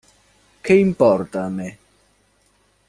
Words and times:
Che 0.61 0.73
importa 0.73 1.43
a 1.43 1.49
me? 1.49 1.77